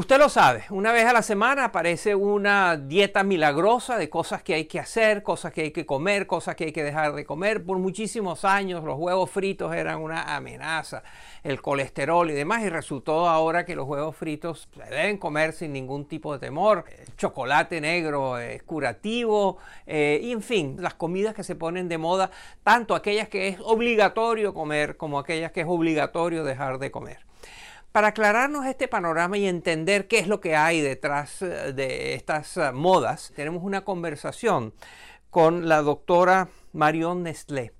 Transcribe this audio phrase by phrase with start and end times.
[0.00, 4.54] Usted lo sabe, una vez a la semana aparece una dieta milagrosa de cosas que
[4.54, 7.62] hay que hacer, cosas que hay que comer, cosas que hay que dejar de comer.
[7.62, 11.02] Por muchísimos años los huevos fritos eran una amenaza,
[11.42, 15.74] el colesterol y demás, y resultó ahora que los huevos fritos se deben comer sin
[15.74, 16.86] ningún tipo de temor.
[16.98, 21.98] El chocolate negro es curativo, eh, y en fin, las comidas que se ponen de
[21.98, 22.30] moda,
[22.62, 27.29] tanto aquellas que es obligatorio comer como aquellas que es obligatorio dejar de comer.
[27.92, 32.56] Para aclararnos este panorama y entender qué es lo que hay detrás eh, de estas
[32.56, 34.72] eh, modas, tenemos una conversación
[35.28, 37.72] con la doctora Marion Nestlé.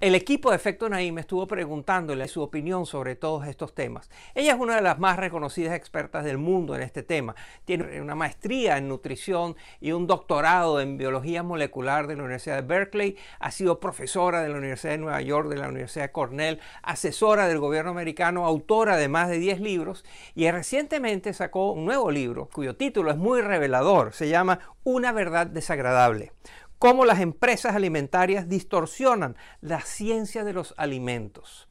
[0.00, 4.08] El equipo de Efecto Naim estuvo preguntándole su opinión sobre todos estos temas.
[4.32, 7.34] Ella es una de las más reconocidas expertas del mundo en este tema.
[7.64, 12.68] Tiene una maestría en nutrición y un doctorado en biología molecular de la Universidad de
[12.68, 13.16] Berkeley.
[13.40, 17.48] Ha sido profesora de la Universidad de Nueva York, de la Universidad de Cornell, asesora
[17.48, 20.04] del gobierno americano, autora de más de 10 libros
[20.36, 24.12] y recientemente sacó un nuevo libro cuyo título es muy revelador.
[24.12, 26.30] Se llama Una verdad desagradable
[26.78, 31.68] cómo las empresas alimentarias distorsionan la ciencia de los alimentos.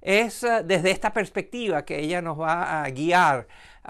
[0.00, 3.48] Es eh, desde esta perspectiva que ella nos va a guiar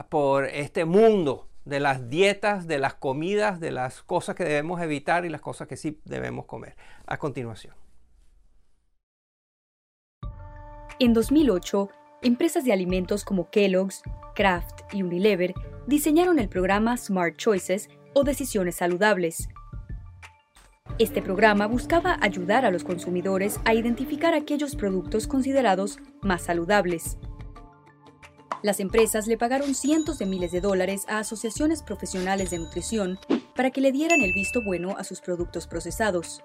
[0.08, 5.24] por este mundo de las dietas, de las comidas, de las cosas que debemos evitar
[5.24, 6.76] y las cosas que sí debemos comer.
[7.06, 7.74] A continuación.
[11.00, 11.88] En 2008,
[12.22, 14.02] empresas de alimentos como Kellogg's,
[14.34, 15.54] Kraft y Unilever
[15.86, 19.48] diseñaron el programa Smart Choices o Decisiones Saludables,
[20.98, 27.18] este programa buscaba ayudar a los consumidores a identificar aquellos productos considerados más saludables.
[28.62, 33.18] Las empresas le pagaron cientos de miles de dólares a asociaciones profesionales de nutrición
[33.56, 36.42] para que le dieran el visto bueno a sus productos procesados.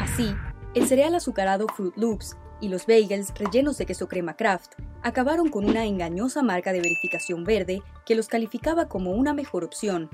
[0.00, 0.32] Así,
[0.74, 5.64] el cereal azucarado Fruit Loops y los bagels rellenos de queso crema Kraft acabaron con
[5.64, 10.08] una engañosa marca de verificación verde que los calificaba como una mejor opción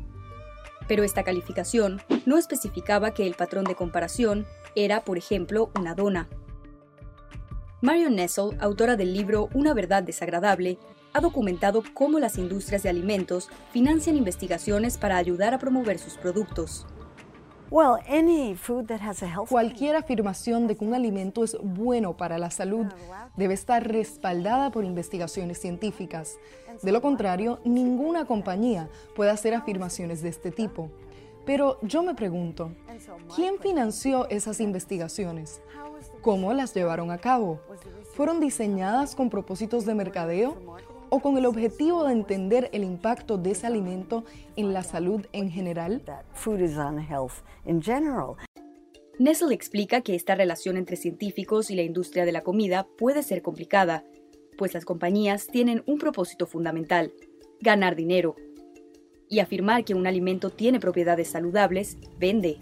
[0.89, 6.29] pero esta calificación no especificaba que el patrón de comparación era, por ejemplo, una dona.
[7.83, 10.79] Marion Nessel, autora del libro Una verdad desagradable,
[11.13, 16.87] ha documentado cómo las industrias de alimentos financian investigaciones para ayudar a promover sus productos.
[19.49, 22.87] Cualquier afirmación de que un alimento es bueno para la salud
[23.37, 26.39] debe estar respaldada por investigaciones científicas.
[26.83, 30.91] De lo contrario, ninguna compañía puede hacer afirmaciones de este tipo.
[31.45, 32.73] Pero yo me pregunto,
[33.35, 35.61] ¿quién financió esas investigaciones?
[36.21, 37.61] ¿Cómo las llevaron a cabo?
[38.15, 40.57] ¿Fueron diseñadas con propósitos de mercadeo?
[41.11, 44.25] O con el objetivo de entender el impacto de ese alimento
[44.57, 46.03] en la salud en general?
[49.19, 53.41] Nessel explica que esta relación entre científicos y la industria de la comida puede ser
[53.41, 54.05] complicada,
[54.59, 57.13] pues las compañías tienen un propósito fundamental,
[57.61, 58.37] ganar dinero.
[59.29, 62.59] Y afirmar que un alimento tiene propiedades saludables vende.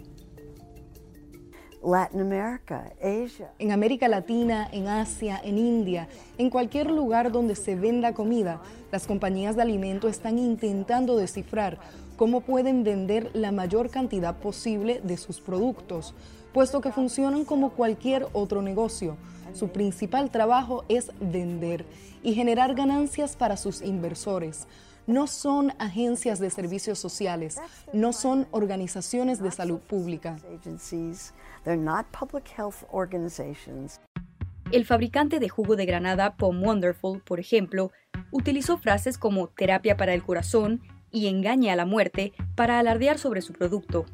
[3.59, 6.07] En América Latina, en Asia, en India,
[6.39, 8.59] en cualquier lugar donde se venda comida,
[8.91, 11.77] las compañías de alimento están intentando descifrar
[12.17, 16.15] cómo pueden vender la mayor cantidad posible de sus productos,
[16.53, 19.15] puesto que funcionan como cualquier otro negocio.
[19.53, 21.85] Su principal trabajo es vender
[22.23, 24.65] y generar ganancias para sus inversores
[25.07, 27.57] no son agencias de servicios sociales,
[27.93, 30.37] no son organizaciones de salud pública.
[34.71, 37.91] El fabricante de jugo de granada POM Wonderful, por ejemplo,
[38.31, 40.81] utilizó frases como terapia para el corazón
[41.11, 44.05] y engañe a la muerte para alardear sobre su producto.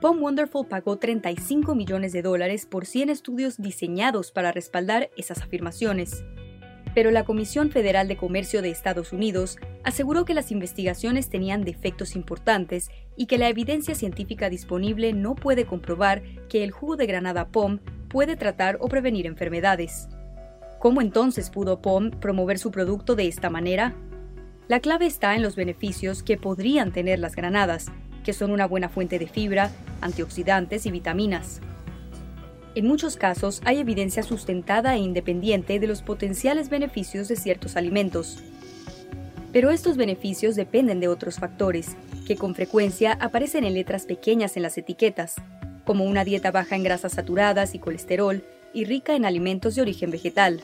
[0.00, 6.22] POM Wonderful pagó 35 millones de dólares por 100 estudios diseñados para respaldar esas afirmaciones.
[6.94, 9.56] Pero la Comisión Federal de Comercio de Estados Unidos
[9.88, 15.64] aseguró que las investigaciones tenían defectos importantes y que la evidencia científica disponible no puede
[15.64, 20.08] comprobar que el jugo de granada POM puede tratar o prevenir enfermedades.
[20.78, 23.94] ¿Cómo entonces pudo POM promover su producto de esta manera?
[24.68, 27.86] La clave está en los beneficios que podrían tener las granadas,
[28.24, 29.70] que son una buena fuente de fibra,
[30.02, 31.62] antioxidantes y vitaminas.
[32.74, 38.42] En muchos casos hay evidencia sustentada e independiente de los potenciales beneficios de ciertos alimentos.
[39.58, 41.96] Pero estos beneficios dependen de otros factores,
[42.28, 45.34] que con frecuencia aparecen en letras pequeñas en las etiquetas,
[45.84, 50.12] como una dieta baja en grasas saturadas y colesterol y rica en alimentos de origen
[50.12, 50.62] vegetal.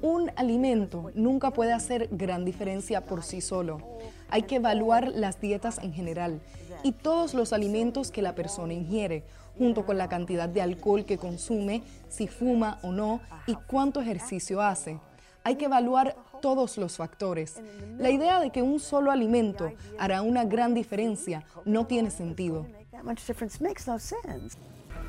[0.00, 3.82] Un alimento nunca puede hacer gran diferencia por sí solo.
[4.30, 6.40] Hay que evaluar las dietas en general
[6.82, 9.24] y todos los alimentos que la persona ingiere,
[9.58, 14.60] junto con la cantidad de alcohol que consume, si fuma o no y cuánto ejercicio
[14.60, 14.98] hace.
[15.44, 17.60] Hay que evaluar todos los factores.
[17.98, 22.66] La idea de que un solo alimento hará una gran diferencia no tiene sentido.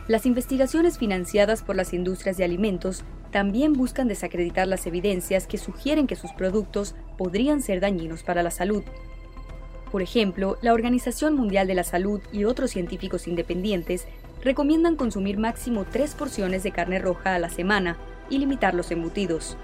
[0.08, 6.08] Las investigaciones financiadas por las industrias de alimentos también buscan desacreditar las evidencias que sugieren
[6.08, 8.84] que sus productos podrían ser dañinos para la salud.
[9.92, 14.08] Por ejemplo, la Organización Mundial de la Salud y otros científicos independientes
[14.42, 17.98] recomiendan consumir máximo tres porciones de carne roja a la semana
[18.30, 19.58] y limitar los embutidos.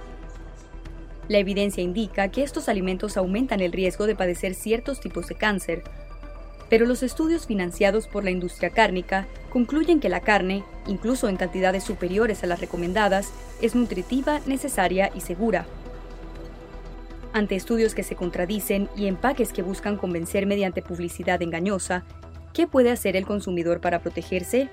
[1.29, 5.83] La evidencia indica que estos alimentos aumentan el riesgo de padecer ciertos tipos de cáncer,
[6.69, 11.83] pero los estudios financiados por la industria cárnica concluyen que la carne, incluso en cantidades
[11.83, 13.31] superiores a las recomendadas,
[13.61, 15.65] es nutritiva, necesaria y segura.
[17.37, 22.03] Ante estudios que se contradicen y empaques que buscan convencer mediante publicidad engañosa,
[22.51, 24.71] ¿qué puede hacer el consumidor para protegerse?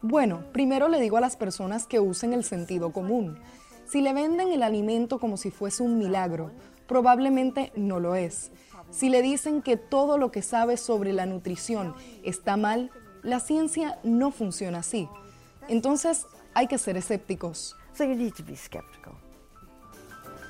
[0.00, 3.40] Bueno, primero le digo a las personas que usen el sentido común.
[3.84, 6.52] Si le venden el alimento como si fuese un milagro,
[6.86, 8.52] probablemente no lo es.
[8.90, 12.92] Si le dicen que todo lo que sabe sobre la nutrición está mal,
[13.24, 15.08] la ciencia no funciona así.
[15.68, 17.76] Entonces hay que ser escépticos.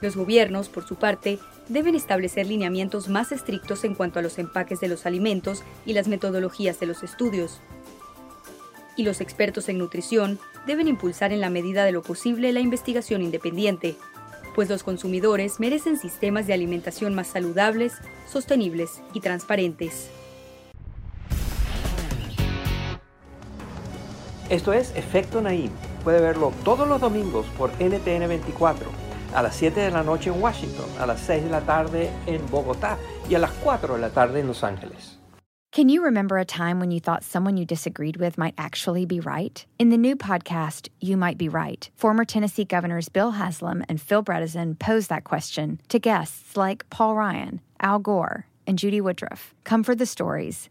[0.01, 1.39] Los gobiernos, por su parte,
[1.69, 6.09] deben establecer lineamientos más estrictos en cuanto a los empaques de los alimentos y las
[6.09, 7.61] metodologías de los estudios.
[8.97, 13.23] Y los expertos en nutrición deben impulsar en la medida de lo posible la investigación
[13.23, 13.97] independiente,
[14.55, 17.95] pues los consumidores merecen sistemas de alimentación más saludables,
[18.31, 20.11] sostenibles y transparentes.
[24.55, 25.73] Esto es Efecto Naim.
[26.05, 28.87] Puede verlo todos los domingos por NTN 24,
[29.35, 32.41] a las 7 de la noche en Washington, a las 6 de la tarde en
[32.53, 32.97] Bogotá
[33.29, 35.19] y a las 4 de la tarde en Los Ángeles.
[35.73, 39.19] Can you remember a time when you thought someone you disagreed with might actually be
[39.19, 39.67] right?
[39.81, 44.23] In the new podcast, You Might Be Right, former Tennessee governors Bill Haslam and Phil
[44.23, 49.53] Bredesen pose that question to guests like Paul Ryan, Al Gore, and Judy Woodruff.
[49.65, 50.71] Come for the stories,